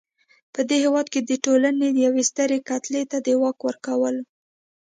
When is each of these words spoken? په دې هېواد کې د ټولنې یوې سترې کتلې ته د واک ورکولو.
په 0.53 0.61
دې 0.69 0.77
هېواد 0.85 1.07
کې 1.13 1.21
د 1.23 1.31
ټولنې 1.45 1.87
یوې 2.05 2.23
سترې 2.31 2.59
کتلې 2.69 3.03
ته 3.11 3.17
د 3.25 3.27
واک 3.41 3.57
ورکولو. 3.67 4.23